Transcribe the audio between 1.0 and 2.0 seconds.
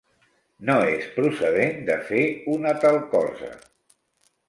procedent de